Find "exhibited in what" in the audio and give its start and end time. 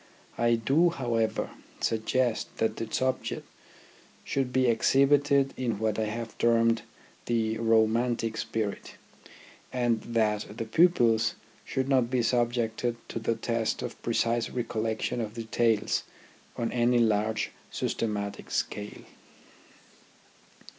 4.65-5.99